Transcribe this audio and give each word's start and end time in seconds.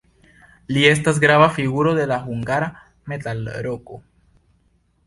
Li 0.77 0.85
estas 0.91 1.19
grava 1.25 1.49
figuro 1.59 1.93
de 1.99 2.09
la 2.13 2.19
hungara 2.31 2.71
metalroko. 3.13 4.03